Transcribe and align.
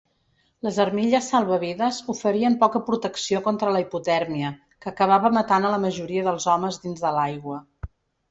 Les 0.67 0.77
armilles 0.85 1.27
salvavides 1.33 1.97
oferien 2.13 2.55
poca 2.63 2.79
protecció 2.87 3.43
contra 3.49 3.75
la 3.75 3.83
hipotèrmia, 3.83 4.49
que 4.85 4.89
acabava 4.95 5.33
matant 5.37 5.67
a 5.69 5.73
la 5.75 5.81
majoria 5.87 6.25
dels 6.29 6.49
homes 6.55 6.81
dins 6.87 7.05
de 7.05 7.13
l'aigua. 7.19 7.63